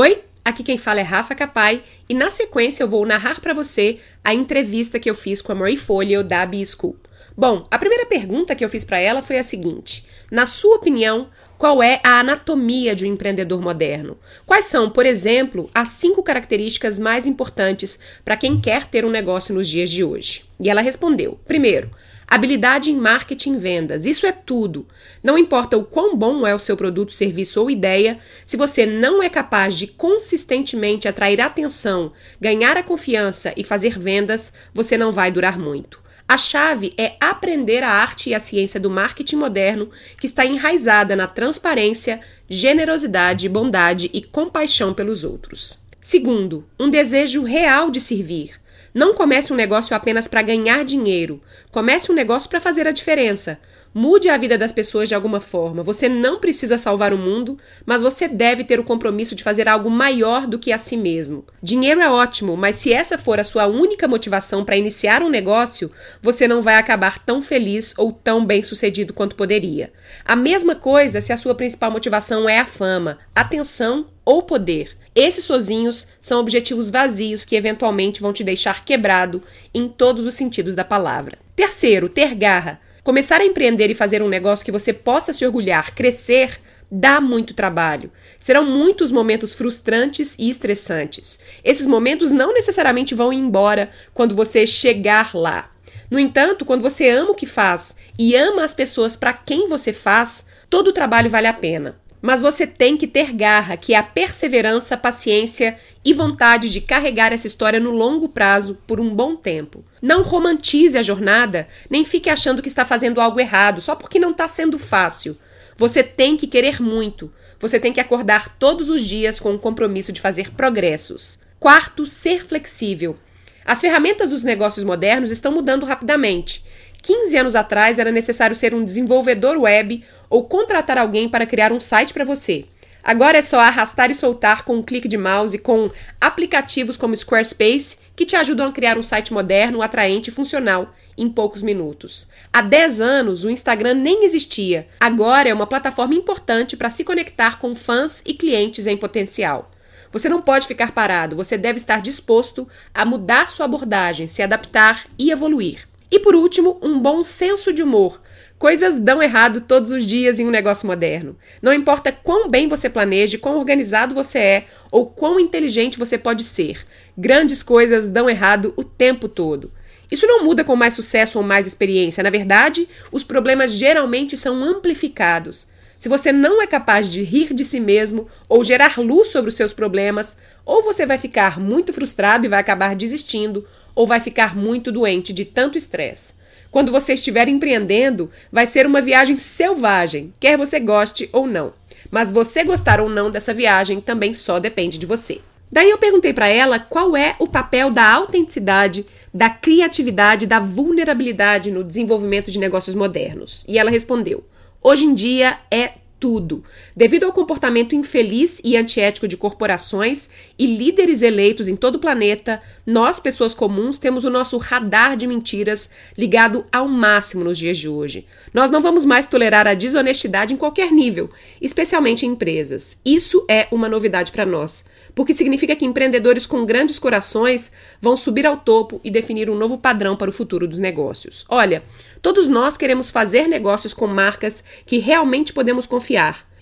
Oi, 0.00 0.22
aqui 0.44 0.62
quem 0.62 0.78
fala 0.78 1.00
é 1.00 1.02
Rafa 1.02 1.34
Capai 1.34 1.82
e 2.08 2.14
na 2.14 2.30
sequência 2.30 2.84
eu 2.84 2.88
vou 2.88 3.04
narrar 3.04 3.40
para 3.40 3.52
você 3.52 3.98
a 4.22 4.32
entrevista 4.32 4.96
que 5.00 5.10
eu 5.10 5.14
fiz 5.14 5.42
com 5.42 5.50
a 5.50 5.56
Marie 5.56 5.76
Folio 5.76 6.22
da 6.22 6.46
B 6.46 6.64
School. 6.64 6.96
Bom, 7.36 7.66
a 7.68 7.76
primeira 7.76 8.06
pergunta 8.06 8.54
que 8.54 8.64
eu 8.64 8.68
fiz 8.68 8.84
para 8.84 9.00
ela 9.00 9.24
foi 9.24 9.38
a 9.38 9.42
seguinte: 9.42 10.06
na 10.30 10.46
sua 10.46 10.76
opinião, 10.76 11.30
qual 11.58 11.82
é 11.82 12.00
a 12.04 12.20
anatomia 12.20 12.94
de 12.94 13.04
um 13.04 13.08
empreendedor 13.08 13.60
moderno? 13.60 14.16
Quais 14.46 14.66
são, 14.66 14.88
por 14.88 15.04
exemplo, 15.04 15.68
as 15.74 15.88
cinco 15.88 16.22
características 16.22 16.96
mais 16.96 17.26
importantes 17.26 17.98
para 18.24 18.36
quem 18.36 18.60
quer 18.60 18.86
ter 18.86 19.04
um 19.04 19.10
negócio 19.10 19.52
nos 19.52 19.66
dias 19.66 19.90
de 19.90 20.04
hoje? 20.04 20.44
E 20.60 20.70
ela 20.70 20.80
respondeu: 20.80 21.40
primeiro, 21.44 21.90
Habilidade 22.30 22.90
em 22.90 22.96
marketing 22.96 23.54
e 23.54 23.58
vendas, 23.58 24.04
isso 24.04 24.26
é 24.26 24.32
tudo. 24.32 24.86
Não 25.22 25.38
importa 25.38 25.78
o 25.78 25.84
quão 25.84 26.14
bom 26.14 26.46
é 26.46 26.54
o 26.54 26.58
seu 26.58 26.76
produto, 26.76 27.14
serviço 27.14 27.58
ou 27.58 27.70
ideia, 27.70 28.18
se 28.44 28.54
você 28.54 28.84
não 28.84 29.22
é 29.22 29.30
capaz 29.30 29.78
de 29.78 29.86
consistentemente 29.86 31.08
atrair 31.08 31.40
atenção, 31.40 32.12
ganhar 32.38 32.76
a 32.76 32.82
confiança 32.82 33.54
e 33.56 33.64
fazer 33.64 33.98
vendas, 33.98 34.52
você 34.74 34.98
não 34.98 35.10
vai 35.10 35.32
durar 35.32 35.58
muito. 35.58 36.02
A 36.28 36.36
chave 36.36 36.92
é 36.98 37.16
aprender 37.18 37.82
a 37.82 37.88
arte 37.88 38.28
e 38.28 38.34
a 38.34 38.40
ciência 38.40 38.78
do 38.78 38.90
marketing 38.90 39.36
moderno, 39.36 39.88
que 40.20 40.26
está 40.26 40.44
enraizada 40.44 41.16
na 41.16 41.26
transparência, 41.26 42.20
generosidade, 42.46 43.48
bondade 43.48 44.10
e 44.12 44.20
compaixão 44.20 44.92
pelos 44.92 45.24
outros. 45.24 45.78
Segundo, 45.98 46.66
um 46.78 46.90
desejo 46.90 47.42
real 47.42 47.90
de 47.90 48.02
servir. 48.02 48.60
Não 48.98 49.14
comece 49.14 49.52
um 49.52 49.56
negócio 49.56 49.94
apenas 49.94 50.26
para 50.26 50.42
ganhar 50.42 50.84
dinheiro. 50.84 51.40
Comece 51.70 52.10
um 52.10 52.14
negócio 52.16 52.50
para 52.50 52.60
fazer 52.60 52.88
a 52.88 52.90
diferença. 52.90 53.60
Mude 53.94 54.28
a 54.28 54.36
vida 54.36 54.58
das 54.58 54.72
pessoas 54.72 55.08
de 55.08 55.14
alguma 55.14 55.38
forma. 55.38 55.84
Você 55.84 56.08
não 56.08 56.40
precisa 56.40 56.76
salvar 56.76 57.14
o 57.14 57.16
mundo, 57.16 57.56
mas 57.86 58.02
você 58.02 58.26
deve 58.26 58.64
ter 58.64 58.80
o 58.80 58.84
compromisso 58.84 59.36
de 59.36 59.44
fazer 59.44 59.68
algo 59.68 59.88
maior 59.88 60.48
do 60.48 60.58
que 60.58 60.72
a 60.72 60.78
si 60.78 60.96
mesmo. 60.96 61.44
Dinheiro 61.62 62.00
é 62.00 62.10
ótimo, 62.10 62.56
mas 62.56 62.74
se 62.74 62.92
essa 62.92 63.16
for 63.16 63.38
a 63.38 63.44
sua 63.44 63.68
única 63.68 64.08
motivação 64.08 64.64
para 64.64 64.76
iniciar 64.76 65.22
um 65.22 65.28
negócio, 65.28 65.92
você 66.20 66.48
não 66.48 66.60
vai 66.60 66.74
acabar 66.74 67.24
tão 67.24 67.40
feliz 67.40 67.94
ou 67.96 68.10
tão 68.10 68.44
bem 68.44 68.64
sucedido 68.64 69.14
quanto 69.14 69.36
poderia. 69.36 69.92
A 70.24 70.34
mesma 70.34 70.74
coisa 70.74 71.20
se 71.20 71.32
a 71.32 71.36
sua 71.36 71.54
principal 71.54 71.92
motivação 71.92 72.48
é 72.48 72.58
a 72.58 72.66
fama, 72.66 73.18
atenção 73.32 74.06
ou 74.24 74.42
poder. 74.42 74.98
Esses 75.20 75.42
sozinhos 75.42 76.06
são 76.20 76.38
objetivos 76.38 76.90
vazios 76.90 77.44
que 77.44 77.56
eventualmente 77.56 78.20
vão 78.20 78.32
te 78.32 78.44
deixar 78.44 78.84
quebrado 78.84 79.42
em 79.74 79.88
todos 79.88 80.24
os 80.24 80.34
sentidos 80.36 80.76
da 80.76 80.84
palavra. 80.84 81.36
Terceiro, 81.56 82.08
ter 82.08 82.36
garra. 82.36 82.80
Começar 83.02 83.40
a 83.40 83.44
empreender 83.44 83.90
e 83.90 83.96
fazer 83.96 84.22
um 84.22 84.28
negócio 84.28 84.64
que 84.64 84.70
você 84.70 84.92
possa 84.92 85.32
se 85.32 85.44
orgulhar, 85.44 85.92
crescer, 85.92 86.60
dá 86.88 87.20
muito 87.20 87.52
trabalho. 87.52 88.12
Serão 88.38 88.64
muitos 88.64 89.10
momentos 89.10 89.54
frustrantes 89.54 90.36
e 90.38 90.48
estressantes. 90.48 91.40
Esses 91.64 91.88
momentos 91.88 92.30
não 92.30 92.54
necessariamente 92.54 93.12
vão 93.12 93.32
embora 93.32 93.90
quando 94.14 94.36
você 94.36 94.68
chegar 94.68 95.34
lá. 95.34 95.72
No 96.08 96.20
entanto, 96.20 96.64
quando 96.64 96.82
você 96.82 97.10
ama 97.10 97.32
o 97.32 97.34
que 97.34 97.44
faz 97.44 97.96
e 98.16 98.36
ama 98.36 98.62
as 98.62 98.72
pessoas 98.72 99.16
para 99.16 99.32
quem 99.32 99.66
você 99.66 99.92
faz, 99.92 100.44
todo 100.70 100.88
o 100.88 100.92
trabalho 100.92 101.28
vale 101.28 101.48
a 101.48 101.52
pena. 101.52 101.98
Mas 102.20 102.40
você 102.40 102.66
tem 102.66 102.96
que 102.96 103.06
ter 103.06 103.32
garra, 103.32 103.76
que 103.76 103.94
é 103.94 103.96
a 103.96 104.02
perseverança, 104.02 104.96
paciência 104.96 105.78
e 106.04 106.12
vontade 106.12 106.68
de 106.68 106.80
carregar 106.80 107.32
essa 107.32 107.46
história 107.46 107.78
no 107.78 107.90
longo 107.90 108.28
prazo 108.28 108.78
por 108.86 109.00
um 109.00 109.14
bom 109.14 109.36
tempo. 109.36 109.84
Não 110.02 110.22
romantize 110.22 110.98
a 110.98 111.02
jornada, 111.02 111.68
nem 111.88 112.04
fique 112.04 112.28
achando 112.28 112.62
que 112.62 112.68
está 112.68 112.84
fazendo 112.84 113.20
algo 113.20 113.38
errado 113.38 113.80
só 113.80 113.94
porque 113.94 114.18
não 114.18 114.32
está 114.32 114.48
sendo 114.48 114.78
fácil. 114.78 115.36
Você 115.76 116.02
tem 116.02 116.36
que 116.36 116.46
querer 116.46 116.82
muito. 116.82 117.32
Você 117.60 117.78
tem 117.78 117.92
que 117.92 118.00
acordar 118.00 118.56
todos 118.58 118.88
os 118.88 119.00
dias 119.00 119.38
com 119.38 119.54
o 119.54 119.58
compromisso 119.58 120.12
de 120.12 120.20
fazer 120.20 120.50
progressos. 120.52 121.40
Quarto, 121.60 122.06
ser 122.06 122.44
flexível. 122.44 123.16
As 123.64 123.80
ferramentas 123.80 124.30
dos 124.30 124.42
negócios 124.42 124.84
modernos 124.84 125.30
estão 125.30 125.52
mudando 125.52 125.84
rapidamente. 125.84 126.64
15 127.02 127.36
anos 127.36 127.56
atrás 127.56 127.98
era 127.98 128.10
necessário 128.10 128.56
ser 128.56 128.74
um 128.74 128.84
desenvolvedor 128.84 129.56
web 129.56 130.04
ou 130.28 130.44
contratar 130.44 130.98
alguém 130.98 131.28
para 131.28 131.46
criar 131.46 131.72
um 131.72 131.80
site 131.80 132.12
para 132.12 132.24
você. 132.24 132.64
Agora 133.02 133.38
é 133.38 133.42
só 133.42 133.60
arrastar 133.60 134.10
e 134.10 134.14
soltar 134.14 134.64
com 134.64 134.76
um 134.76 134.82
clique 134.82 135.08
de 135.08 135.16
mouse 135.16 135.56
com 135.56 135.90
aplicativos 136.20 136.96
como 136.96 137.16
Squarespace 137.16 137.98
que 138.14 138.26
te 138.26 138.36
ajudam 138.36 138.66
a 138.66 138.72
criar 138.72 138.98
um 138.98 139.02
site 139.02 139.32
moderno, 139.32 139.80
atraente 139.80 140.28
e 140.28 140.32
funcional 140.32 140.92
em 141.16 141.28
poucos 141.28 141.62
minutos. 141.62 142.28
Há 142.52 142.60
10 142.60 143.00
anos 143.00 143.44
o 143.44 143.50
Instagram 143.50 143.94
nem 143.94 144.24
existia. 144.24 144.88
Agora 145.00 145.48
é 145.48 145.54
uma 145.54 145.66
plataforma 145.66 146.14
importante 146.14 146.76
para 146.76 146.90
se 146.90 147.04
conectar 147.04 147.58
com 147.58 147.74
fãs 147.74 148.22
e 148.26 148.34
clientes 148.34 148.86
em 148.86 148.96
potencial. 148.96 149.70
Você 150.10 150.28
não 150.28 150.42
pode 150.42 150.66
ficar 150.66 150.92
parado, 150.92 151.36
você 151.36 151.56
deve 151.56 151.78
estar 151.78 152.00
disposto 152.00 152.68
a 152.92 153.04
mudar 153.04 153.50
sua 153.50 153.66
abordagem, 153.66 154.26
se 154.26 154.42
adaptar 154.42 155.06
e 155.18 155.30
evoluir. 155.30 155.86
E 156.10 156.18
por 156.18 156.34
último, 156.34 156.78
um 156.82 156.98
bom 156.98 157.22
senso 157.22 157.72
de 157.72 157.82
humor. 157.82 158.20
Coisas 158.58 158.98
dão 158.98 159.22
errado 159.22 159.60
todos 159.60 159.92
os 159.92 160.04
dias 160.04 160.40
em 160.40 160.46
um 160.46 160.50
negócio 160.50 160.86
moderno. 160.86 161.36
Não 161.62 161.72
importa 161.72 162.10
quão 162.10 162.48
bem 162.48 162.66
você 162.66 162.90
planeje, 162.90 163.38
quão 163.38 163.56
organizado 163.56 164.14
você 164.14 164.38
é 164.38 164.66
ou 164.90 165.06
quão 165.06 165.38
inteligente 165.38 165.98
você 165.98 166.18
pode 166.18 166.42
ser, 166.42 166.84
grandes 167.16 167.62
coisas 167.62 168.08
dão 168.08 168.28
errado 168.28 168.74
o 168.76 168.82
tempo 168.82 169.28
todo. 169.28 169.70
Isso 170.10 170.26
não 170.26 170.42
muda 170.42 170.64
com 170.64 170.74
mais 170.74 170.94
sucesso 170.94 171.38
ou 171.38 171.44
mais 171.44 171.66
experiência. 171.66 172.22
Na 172.22 172.30
verdade, 172.30 172.88
os 173.12 173.22
problemas 173.22 173.72
geralmente 173.72 174.36
são 174.36 174.64
amplificados. 174.64 175.68
Se 175.98 176.08
você 176.08 176.32
não 176.32 176.62
é 176.62 176.66
capaz 176.66 177.10
de 177.10 177.22
rir 177.22 177.52
de 177.52 177.64
si 177.64 177.80
mesmo 177.80 178.28
ou 178.48 178.64
gerar 178.64 178.98
luz 178.98 179.28
sobre 179.28 179.50
os 179.50 179.56
seus 179.56 179.72
problemas, 179.72 180.36
ou 180.64 180.82
você 180.82 181.04
vai 181.04 181.18
ficar 181.18 181.60
muito 181.60 181.92
frustrado 181.92 182.46
e 182.46 182.48
vai 182.48 182.60
acabar 182.60 182.94
desistindo, 182.94 183.66
ou 183.98 184.06
vai 184.06 184.20
ficar 184.20 184.54
muito 184.54 184.92
doente 184.92 185.32
de 185.32 185.44
tanto 185.44 185.76
estresse. 185.76 186.34
Quando 186.70 186.92
você 186.92 187.14
estiver 187.14 187.48
empreendendo, 187.48 188.30
vai 188.52 188.64
ser 188.64 188.86
uma 188.86 189.02
viagem 189.02 189.36
selvagem, 189.36 190.32
quer 190.38 190.56
você 190.56 190.78
goste 190.78 191.28
ou 191.32 191.48
não. 191.48 191.72
Mas 192.08 192.30
você 192.30 192.62
gostar 192.62 193.00
ou 193.00 193.08
não 193.08 193.28
dessa 193.28 193.52
viagem 193.52 194.00
também 194.00 194.32
só 194.32 194.60
depende 194.60 194.98
de 194.98 195.04
você. 195.04 195.40
Daí 195.70 195.90
eu 195.90 195.98
perguntei 195.98 196.32
para 196.32 196.46
ela 196.46 196.78
qual 196.78 197.16
é 197.16 197.34
o 197.40 197.48
papel 197.48 197.90
da 197.90 198.08
autenticidade, 198.08 199.04
da 199.34 199.50
criatividade, 199.50 200.46
da 200.46 200.60
vulnerabilidade 200.60 201.72
no 201.72 201.82
desenvolvimento 201.82 202.52
de 202.52 202.58
negócios 202.60 202.94
modernos. 202.94 203.64
E 203.66 203.80
ela 203.80 203.90
respondeu: 203.90 204.44
Hoje 204.80 205.06
em 205.06 205.12
dia 205.12 205.58
é 205.72 205.94
tudo. 206.18 206.64
Devido 206.96 207.24
ao 207.24 207.32
comportamento 207.32 207.94
infeliz 207.94 208.60
e 208.64 208.76
antiético 208.76 209.28
de 209.28 209.36
corporações 209.36 210.28
e 210.58 210.66
líderes 210.66 211.22
eleitos 211.22 211.68
em 211.68 211.76
todo 211.76 211.96
o 211.96 211.98
planeta, 211.98 212.60
nós, 212.86 213.20
pessoas 213.20 213.54
comuns, 213.54 213.98
temos 213.98 214.24
o 214.24 214.30
nosso 214.30 214.56
radar 214.58 215.16
de 215.16 215.26
mentiras 215.26 215.88
ligado 216.16 216.64
ao 216.72 216.88
máximo 216.88 217.44
nos 217.44 217.58
dias 217.58 217.78
de 217.78 217.88
hoje. 217.88 218.26
Nós 218.52 218.70
não 218.70 218.80
vamos 218.80 219.04
mais 219.04 219.26
tolerar 219.26 219.66
a 219.66 219.74
desonestidade 219.74 220.52
em 220.52 220.56
qualquer 220.56 220.90
nível, 220.90 221.30
especialmente 221.60 222.26
em 222.26 222.30
empresas. 222.30 222.98
Isso 223.04 223.44
é 223.48 223.68
uma 223.70 223.88
novidade 223.88 224.32
para 224.32 224.46
nós 224.46 224.84
porque 225.18 225.34
significa 225.34 225.74
que 225.74 225.84
empreendedores 225.84 226.46
com 226.46 226.64
grandes 226.64 226.96
corações 226.96 227.72
vão 228.00 228.16
subir 228.16 228.46
ao 228.46 228.56
topo 228.56 229.00
e 229.02 229.10
definir 229.10 229.50
um 229.50 229.56
novo 229.56 229.76
padrão 229.76 230.14
para 230.14 230.30
o 230.30 230.32
futuro 230.32 230.64
dos 230.64 230.78
negócios. 230.78 231.44
Olha, 231.48 231.82
todos 232.22 232.46
nós 232.46 232.76
queremos 232.76 233.10
fazer 233.10 233.48
negócios 233.48 233.92
com 233.92 234.06
marcas 234.06 234.62
que 234.86 234.98
realmente 234.98 235.52
podemos 235.52 235.86
confiar. 235.86 236.07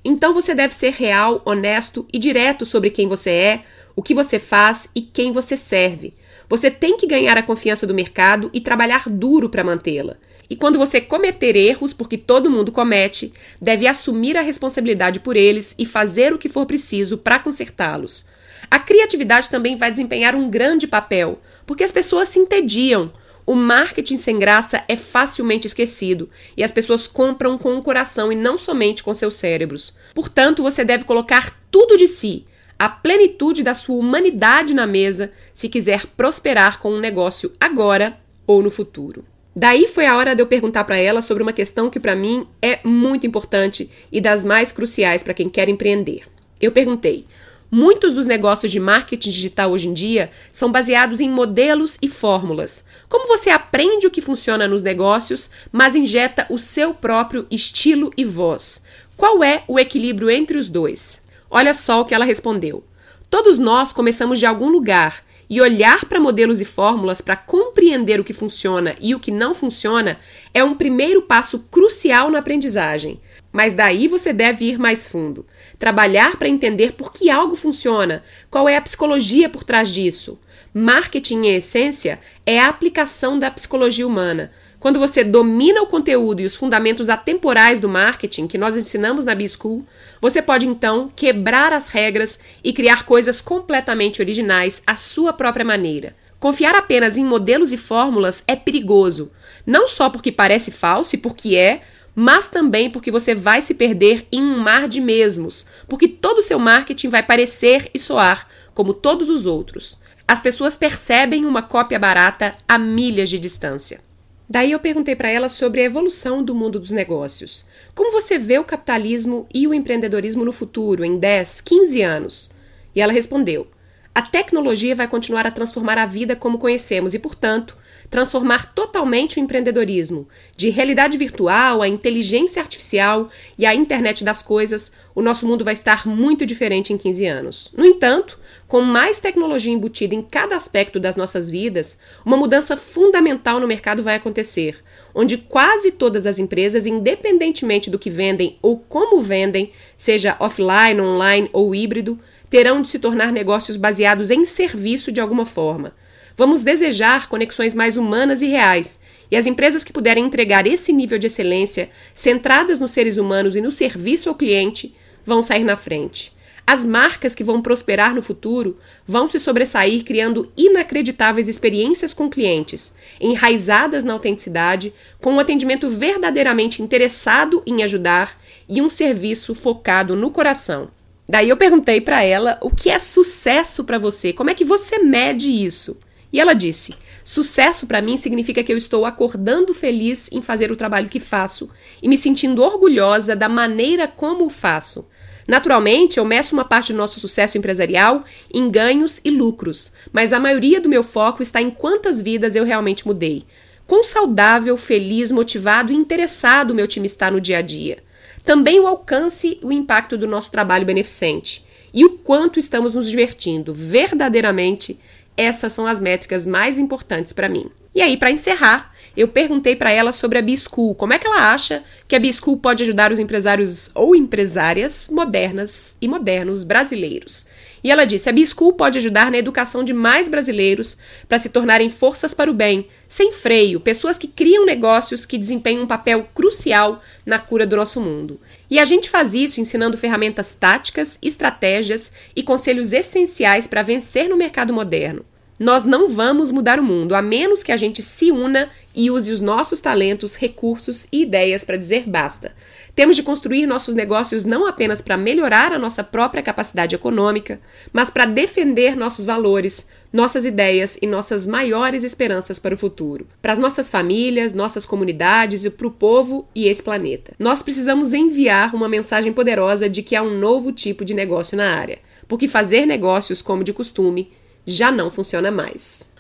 Então 0.04 0.32
você 0.32 0.54
deve 0.54 0.74
ser 0.74 0.92
real, 0.92 1.42
honesto 1.44 2.06
e 2.12 2.18
direto 2.18 2.64
sobre 2.64 2.90
quem 2.90 3.06
você 3.06 3.30
é, 3.30 3.64
o 3.94 4.02
que 4.02 4.14
você 4.14 4.38
faz 4.38 4.88
e 4.94 5.00
quem 5.00 5.32
você 5.32 5.56
serve. 5.56 6.14
Você 6.48 6.70
tem 6.70 6.96
que 6.96 7.06
ganhar 7.06 7.36
a 7.36 7.42
confiança 7.42 7.86
do 7.86 7.94
mercado 7.94 8.50
e 8.52 8.60
trabalhar 8.60 9.08
duro 9.08 9.48
para 9.48 9.64
mantê-la. 9.64 10.16
E 10.48 10.54
quando 10.54 10.78
você 10.78 11.00
cometer 11.00 11.56
erros, 11.56 11.92
porque 11.92 12.16
todo 12.16 12.50
mundo 12.50 12.70
comete, 12.70 13.32
deve 13.60 13.88
assumir 13.88 14.36
a 14.36 14.42
responsabilidade 14.42 15.18
por 15.18 15.36
eles 15.36 15.74
e 15.76 15.84
fazer 15.84 16.32
o 16.32 16.38
que 16.38 16.48
for 16.48 16.66
preciso 16.66 17.18
para 17.18 17.40
consertá-los. 17.40 18.28
A 18.70 18.78
criatividade 18.78 19.50
também 19.50 19.76
vai 19.76 19.90
desempenhar 19.90 20.34
um 20.34 20.48
grande 20.48 20.86
papel, 20.86 21.40
porque 21.66 21.82
as 21.82 21.92
pessoas 21.92 22.28
se 22.28 22.38
entediam. 22.38 23.12
O 23.46 23.54
marketing 23.54 24.18
sem 24.18 24.40
graça 24.40 24.82
é 24.88 24.96
facilmente 24.96 25.68
esquecido 25.68 26.28
e 26.56 26.64
as 26.64 26.72
pessoas 26.72 27.06
compram 27.06 27.56
com 27.56 27.78
o 27.78 27.82
coração 27.82 28.32
e 28.32 28.34
não 28.34 28.58
somente 28.58 29.04
com 29.04 29.14
seus 29.14 29.36
cérebros. 29.36 29.94
Portanto, 30.12 30.64
você 30.64 30.84
deve 30.84 31.04
colocar 31.04 31.56
tudo 31.70 31.96
de 31.96 32.08
si, 32.08 32.44
a 32.76 32.88
plenitude 32.88 33.62
da 33.62 33.72
sua 33.72 33.94
humanidade 33.94 34.74
na 34.74 34.84
mesa, 34.84 35.32
se 35.54 35.68
quiser 35.68 36.06
prosperar 36.16 36.80
com 36.80 36.90
um 36.92 36.98
negócio 36.98 37.52
agora 37.60 38.18
ou 38.48 38.64
no 38.64 38.70
futuro. 38.70 39.24
Daí 39.54 39.86
foi 39.86 40.06
a 40.06 40.16
hora 40.16 40.34
de 40.34 40.42
eu 40.42 40.46
perguntar 40.46 40.82
para 40.82 40.98
ela 40.98 41.22
sobre 41.22 41.42
uma 41.42 41.52
questão 41.52 41.88
que 41.88 42.00
para 42.00 42.16
mim 42.16 42.46
é 42.60 42.80
muito 42.82 43.28
importante 43.28 43.88
e 44.10 44.20
das 44.20 44.42
mais 44.42 44.72
cruciais 44.72 45.22
para 45.22 45.32
quem 45.32 45.48
quer 45.48 45.68
empreender. 45.68 46.24
Eu 46.60 46.72
perguntei: 46.72 47.24
Muitos 47.70 48.14
dos 48.14 48.26
negócios 48.26 48.70
de 48.70 48.78
marketing 48.78 49.30
digital 49.30 49.72
hoje 49.72 49.88
em 49.88 49.92
dia 49.92 50.30
são 50.52 50.70
baseados 50.70 51.20
em 51.20 51.28
modelos 51.28 51.98
e 52.00 52.08
fórmulas. 52.08 52.84
Como 53.08 53.26
você 53.26 53.50
aprende 53.50 54.06
o 54.06 54.10
que 54.10 54.22
funciona 54.22 54.68
nos 54.68 54.82
negócios, 54.82 55.50
mas 55.72 55.96
injeta 55.96 56.46
o 56.48 56.58
seu 56.60 56.94
próprio 56.94 57.44
estilo 57.50 58.12
e 58.16 58.24
voz? 58.24 58.82
Qual 59.16 59.42
é 59.42 59.64
o 59.66 59.80
equilíbrio 59.80 60.30
entre 60.30 60.56
os 60.56 60.68
dois? 60.68 61.20
Olha 61.50 61.74
só 61.74 62.00
o 62.00 62.04
que 62.04 62.14
ela 62.14 62.24
respondeu. 62.24 62.84
Todos 63.28 63.58
nós 63.58 63.92
começamos 63.92 64.38
de 64.38 64.46
algum 64.46 64.68
lugar 64.68 65.25
e 65.48 65.60
olhar 65.60 66.04
para 66.06 66.20
modelos 66.20 66.60
e 66.60 66.64
fórmulas 66.64 67.20
para 67.20 67.36
compreender 67.36 68.18
o 68.20 68.24
que 68.24 68.32
funciona 68.32 68.94
e 69.00 69.14
o 69.14 69.20
que 69.20 69.30
não 69.30 69.54
funciona 69.54 70.18
é 70.52 70.62
um 70.64 70.74
primeiro 70.74 71.22
passo 71.22 71.60
crucial 71.70 72.30
na 72.30 72.38
aprendizagem. 72.38 73.20
Mas 73.52 73.74
daí 73.74 74.08
você 74.08 74.32
deve 74.32 74.66
ir 74.66 74.78
mais 74.78 75.06
fundo. 75.06 75.46
Trabalhar 75.78 76.36
para 76.36 76.48
entender 76.48 76.92
por 76.92 77.12
que 77.12 77.30
algo 77.30 77.56
funciona, 77.56 78.22
qual 78.50 78.68
é 78.68 78.76
a 78.76 78.82
psicologia 78.82 79.48
por 79.48 79.64
trás 79.64 79.88
disso. 79.88 80.38
Marketing, 80.78 81.46
em 81.46 81.54
essência, 81.54 82.20
é 82.44 82.60
a 82.60 82.68
aplicação 82.68 83.38
da 83.38 83.50
psicologia 83.50 84.06
humana. 84.06 84.52
Quando 84.78 84.98
você 84.98 85.24
domina 85.24 85.80
o 85.80 85.86
conteúdo 85.86 86.42
e 86.42 86.44
os 86.44 86.54
fundamentos 86.54 87.08
atemporais 87.08 87.80
do 87.80 87.88
marketing 87.88 88.46
que 88.46 88.58
nós 88.58 88.76
ensinamos 88.76 89.24
na 89.24 89.34
B-School, 89.34 89.86
você 90.20 90.42
pode 90.42 90.66
então 90.66 91.10
quebrar 91.16 91.72
as 91.72 91.88
regras 91.88 92.38
e 92.62 92.74
criar 92.74 93.06
coisas 93.06 93.40
completamente 93.40 94.20
originais 94.20 94.82
à 94.86 94.96
sua 94.96 95.32
própria 95.32 95.64
maneira. 95.64 96.14
Confiar 96.38 96.74
apenas 96.74 97.16
em 97.16 97.24
modelos 97.24 97.72
e 97.72 97.78
fórmulas 97.78 98.42
é 98.46 98.54
perigoso, 98.54 99.32
não 99.64 99.88
só 99.88 100.10
porque 100.10 100.30
parece 100.30 100.70
falso 100.70 101.14
e 101.14 101.18
porque 101.18 101.56
é, 101.56 101.80
mas 102.14 102.50
também 102.50 102.90
porque 102.90 103.10
você 103.10 103.34
vai 103.34 103.62
se 103.62 103.72
perder 103.72 104.28
em 104.30 104.42
um 104.42 104.58
mar 104.58 104.88
de 104.88 105.00
mesmos, 105.00 105.64
porque 105.88 106.06
todo 106.06 106.40
o 106.40 106.42
seu 106.42 106.58
marketing 106.58 107.08
vai 107.08 107.22
parecer 107.22 107.88
e 107.94 107.98
soar 107.98 108.46
como 108.74 108.92
todos 108.92 109.30
os 109.30 109.46
outros. 109.46 109.98
As 110.28 110.40
pessoas 110.40 110.76
percebem 110.76 111.46
uma 111.46 111.62
cópia 111.62 111.98
barata 111.98 112.56
a 112.68 112.76
milhas 112.76 113.28
de 113.28 113.38
distância. 113.38 114.00
Daí 114.48 114.72
eu 114.72 114.80
perguntei 114.80 115.14
para 115.14 115.30
ela 115.30 115.48
sobre 115.48 115.80
a 115.80 115.84
evolução 115.84 116.42
do 116.42 116.54
mundo 116.54 116.80
dos 116.80 116.90
negócios. 116.90 117.64
Como 117.94 118.10
você 118.10 118.38
vê 118.38 118.58
o 118.58 118.64
capitalismo 118.64 119.46
e 119.54 119.66
o 119.66 119.74
empreendedorismo 119.74 120.44
no 120.44 120.52
futuro, 120.52 121.04
em 121.04 121.18
10, 121.18 121.60
15 121.60 122.02
anos? 122.02 122.50
E 122.94 123.00
ela 123.00 123.12
respondeu: 123.12 123.68
a 124.16 124.22
tecnologia 124.22 124.96
vai 124.96 125.06
continuar 125.06 125.46
a 125.46 125.50
transformar 125.50 125.98
a 125.98 126.06
vida 126.06 126.34
como 126.34 126.56
conhecemos 126.56 127.12
e, 127.12 127.18
portanto, 127.18 127.76
transformar 128.10 128.72
totalmente 128.74 129.38
o 129.38 129.42
empreendedorismo. 129.42 130.28
De 130.56 130.68
realidade 130.68 131.16
virtual 131.16 131.82
à 131.82 131.88
inteligência 131.88 132.62
artificial 132.62 133.28
e 133.58 133.66
à 133.66 133.74
internet 133.74 134.24
das 134.24 134.42
coisas, 134.42 134.92
o 135.14 135.22
nosso 135.22 135.46
mundo 135.46 135.64
vai 135.64 135.74
estar 135.74 136.06
muito 136.06 136.44
diferente 136.44 136.92
em 136.92 136.98
15 136.98 137.26
anos. 137.26 137.72
No 137.76 137.84
entanto, 137.84 138.38
com 138.68 138.80
mais 138.80 139.18
tecnologia 139.18 139.72
embutida 139.72 140.14
em 140.14 140.22
cada 140.22 140.56
aspecto 140.56 141.00
das 141.00 141.16
nossas 141.16 141.48
vidas, 141.48 141.98
uma 142.24 142.36
mudança 142.36 142.76
fundamental 142.76 143.60
no 143.60 143.66
mercado 143.66 144.02
vai 144.02 144.16
acontecer, 144.16 144.82
onde 145.14 145.38
quase 145.38 145.90
todas 145.90 146.26
as 146.26 146.38
empresas, 146.38 146.86
independentemente 146.86 147.90
do 147.90 147.98
que 147.98 148.10
vendem 148.10 148.58
ou 148.60 148.78
como 148.78 149.20
vendem, 149.20 149.72
seja 149.96 150.36
offline, 150.38 151.00
online 151.00 151.48
ou 151.52 151.74
híbrido, 151.74 152.18
terão 152.50 152.82
de 152.82 152.88
se 152.88 152.98
tornar 152.98 153.32
negócios 153.32 153.76
baseados 153.76 154.30
em 154.30 154.44
serviço 154.44 155.10
de 155.10 155.20
alguma 155.20 155.46
forma. 155.46 155.94
Vamos 156.36 156.62
desejar 156.62 157.28
conexões 157.28 157.72
mais 157.72 157.96
humanas 157.96 158.42
e 158.42 158.46
reais, 158.46 159.00
e 159.30 159.36
as 159.36 159.46
empresas 159.46 159.82
que 159.82 159.92
puderem 159.92 160.26
entregar 160.26 160.66
esse 160.66 160.92
nível 160.92 161.18
de 161.18 161.28
excelência, 161.28 161.88
centradas 162.14 162.78
nos 162.78 162.90
seres 162.90 163.16
humanos 163.16 163.56
e 163.56 163.60
no 163.62 163.72
serviço 163.72 164.28
ao 164.28 164.34
cliente, 164.34 164.94
vão 165.24 165.40
sair 165.42 165.64
na 165.64 165.78
frente. 165.78 166.36
As 166.66 166.84
marcas 166.84 167.34
que 167.34 167.44
vão 167.44 167.62
prosperar 167.62 168.14
no 168.14 168.22
futuro 168.22 168.76
vão 169.06 169.30
se 169.30 169.38
sobressair 169.38 170.04
criando 170.04 170.52
inacreditáveis 170.56 171.48
experiências 171.48 172.12
com 172.12 172.28
clientes, 172.28 172.94
enraizadas 173.18 174.04
na 174.04 174.12
autenticidade, 174.12 174.92
com 175.20 175.34
um 175.34 175.40
atendimento 175.40 175.88
verdadeiramente 175.88 176.82
interessado 176.82 177.62
em 177.64 177.82
ajudar 177.82 178.38
e 178.68 178.82
um 178.82 178.90
serviço 178.90 179.54
focado 179.54 180.14
no 180.14 180.30
coração. 180.30 180.88
Daí 181.26 181.48
eu 181.48 181.56
perguntei 181.56 182.00
para 182.00 182.22
ela 182.22 182.58
o 182.60 182.70
que 182.70 182.90
é 182.90 182.98
sucesso 182.98 183.84
para 183.84 183.98
você, 183.98 184.32
como 184.32 184.50
é 184.50 184.54
que 184.54 184.64
você 184.64 184.98
mede 184.98 185.50
isso? 185.50 185.98
E 186.32 186.40
ela 186.40 186.54
disse: 186.54 186.94
Sucesso 187.24 187.86
para 187.86 188.02
mim 188.02 188.16
significa 188.16 188.62
que 188.62 188.72
eu 188.72 188.76
estou 188.76 189.04
acordando 189.04 189.74
feliz 189.74 190.28
em 190.30 190.42
fazer 190.42 190.70
o 190.70 190.76
trabalho 190.76 191.08
que 191.08 191.20
faço 191.20 191.68
e 192.02 192.08
me 192.08 192.16
sentindo 192.16 192.62
orgulhosa 192.62 193.34
da 193.34 193.48
maneira 193.48 194.06
como 194.06 194.46
o 194.46 194.50
faço. 194.50 195.06
Naturalmente, 195.46 196.18
eu 196.18 196.24
meço 196.24 196.54
uma 196.54 196.64
parte 196.64 196.92
do 196.92 196.98
nosso 196.98 197.20
sucesso 197.20 197.56
empresarial 197.56 198.24
em 198.52 198.68
ganhos 198.68 199.20
e 199.24 199.30
lucros, 199.30 199.92
mas 200.12 200.32
a 200.32 200.40
maioria 200.40 200.80
do 200.80 200.88
meu 200.88 201.04
foco 201.04 201.42
está 201.42 201.62
em 201.62 201.70
quantas 201.70 202.20
vidas 202.20 202.56
eu 202.56 202.64
realmente 202.64 203.06
mudei. 203.06 203.44
Quão 203.86 204.02
saudável, 204.02 204.76
feliz, 204.76 205.30
motivado 205.30 205.92
e 205.92 205.96
interessado 205.96 206.74
meu 206.74 206.88
time 206.88 207.06
está 207.06 207.30
no 207.30 207.40
dia 207.40 207.58
a 207.58 207.62
dia. 207.62 208.02
Também 208.44 208.80
o 208.80 208.86
alcance 208.86 209.58
e 209.62 209.64
o 209.64 209.72
impacto 209.72 210.18
do 210.18 210.26
nosso 210.26 210.50
trabalho 210.50 210.84
beneficente. 210.84 211.64
E 211.94 212.04
o 212.04 212.18
quanto 212.18 212.58
estamos 212.58 212.94
nos 212.94 213.08
divertindo. 213.08 213.72
Verdadeiramente, 213.72 214.98
essas 215.36 215.72
são 215.72 215.86
as 215.86 216.00
métricas 216.00 216.46
mais 216.46 216.78
importantes 216.78 217.32
para 217.32 217.48
mim. 217.48 217.70
E 217.94 218.02
aí, 218.02 218.16
para 218.16 218.30
encerrar, 218.30 218.92
eu 219.16 219.26
perguntei 219.26 219.74
para 219.74 219.90
ela 219.90 220.12
sobre 220.12 220.38
a 220.38 220.42
B-School. 220.42 220.94
Como 220.94 221.14
é 221.14 221.18
que 221.18 221.26
ela 221.26 221.52
acha 221.52 221.82
que 222.06 222.14
a 222.14 222.20
B-School 222.20 222.58
pode 222.58 222.82
ajudar 222.82 223.10
os 223.10 223.18
empresários 223.18 223.90
ou 223.94 224.14
empresárias 224.14 225.08
modernas 225.10 225.96
e 226.00 226.06
modernos 226.06 226.62
brasileiros? 226.62 227.46
E 227.82 227.90
ela 227.90 228.04
disse: 228.04 228.28
a 228.28 228.32
B-School 228.32 228.72
pode 228.72 228.98
ajudar 228.98 229.30
na 229.30 229.38
educação 229.38 229.84
de 229.84 229.92
mais 229.92 230.28
brasileiros 230.28 230.96
para 231.28 231.38
se 231.38 231.48
tornarem 231.48 231.88
forças 231.88 232.34
para 232.34 232.50
o 232.50 232.54
bem, 232.54 232.88
sem 233.08 233.32
freio, 233.32 233.80
pessoas 233.80 234.18
que 234.18 234.26
criam 234.26 234.66
negócios 234.66 235.24
que 235.24 235.38
desempenham 235.38 235.82
um 235.82 235.86
papel 235.86 236.28
crucial 236.34 237.00
na 237.24 237.38
cura 237.38 237.66
do 237.66 237.76
nosso 237.76 238.00
mundo. 238.00 238.40
E 238.70 238.78
a 238.78 238.84
gente 238.84 239.10
faz 239.10 239.34
isso 239.34 239.60
ensinando 239.60 239.98
ferramentas 239.98 240.54
táticas, 240.54 241.18
estratégias 241.22 242.12
e 242.34 242.42
conselhos 242.42 242.92
essenciais 242.92 243.66
para 243.66 243.82
vencer 243.82 244.28
no 244.28 244.36
mercado 244.36 244.72
moderno. 244.72 245.24
Nós 245.58 245.84
não 245.86 246.10
vamos 246.10 246.50
mudar 246.50 246.78
o 246.78 246.82
mundo 246.82 247.14
a 247.14 247.22
menos 247.22 247.62
que 247.62 247.72
a 247.72 247.78
gente 247.78 248.02
se 248.02 248.30
una 248.30 248.68
e 248.94 249.10
use 249.10 249.32
os 249.32 249.40
nossos 249.40 249.80
talentos, 249.80 250.34
recursos 250.34 251.06
e 251.10 251.22
ideias 251.22 251.64
para 251.64 251.78
dizer 251.78 252.04
basta. 252.06 252.54
Temos 252.94 253.16
de 253.16 253.22
construir 253.22 253.66
nossos 253.66 253.94
negócios 253.94 254.44
não 254.44 254.66
apenas 254.66 255.00
para 255.00 255.16
melhorar 255.16 255.72
a 255.72 255.78
nossa 255.78 256.04
própria 256.04 256.42
capacidade 256.42 256.94
econômica, 256.94 257.58
mas 257.90 258.10
para 258.10 258.26
defender 258.26 258.96
nossos 258.96 259.24
valores, 259.24 259.86
nossas 260.12 260.44
ideias 260.44 260.98
e 261.00 261.06
nossas 261.06 261.46
maiores 261.46 262.04
esperanças 262.04 262.58
para 262.58 262.74
o 262.74 262.78
futuro, 262.78 263.26
para 263.40 263.54
as 263.54 263.58
nossas 263.58 263.88
famílias, 263.88 264.52
nossas 264.52 264.84
comunidades 264.84 265.64
e 265.64 265.70
para 265.70 265.86
o 265.86 265.90
povo 265.90 266.46
e 266.54 266.68
esse 266.68 266.82
planeta. 266.82 267.32
Nós 267.38 267.62
precisamos 267.62 268.12
enviar 268.12 268.74
uma 268.74 268.90
mensagem 268.90 269.32
poderosa 269.32 269.88
de 269.88 270.02
que 270.02 270.14
há 270.14 270.22
um 270.22 270.38
novo 270.38 270.70
tipo 270.70 271.02
de 271.02 271.14
negócio 271.14 271.56
na 271.56 271.74
área, 271.74 271.98
porque 272.28 272.46
fazer 272.46 272.84
negócios 272.84 273.40
como 273.40 273.64
de 273.64 273.72
costume 273.72 274.30
já 274.66 274.90
não 274.90 275.10
funciona 275.10 275.50
mais. 275.50 276.10